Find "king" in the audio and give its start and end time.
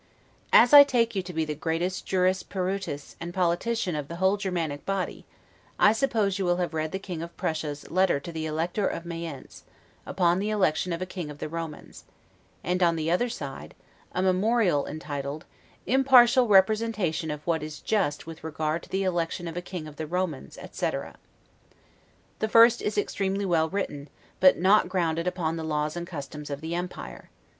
6.97-7.21, 11.05-11.29, 19.61-19.87